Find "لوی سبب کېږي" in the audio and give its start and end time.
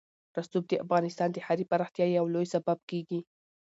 2.33-3.19